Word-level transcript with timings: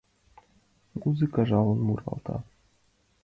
Музыка 1.03 1.45
жалын 1.51 1.79
муралта. 1.89 2.35